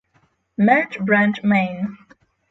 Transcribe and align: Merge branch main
Merge 0.57 0.97
branch 0.97 1.43
main 1.43 1.95